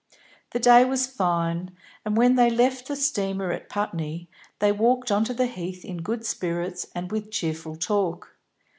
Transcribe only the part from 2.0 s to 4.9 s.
and, when they left the steamer at Putney, they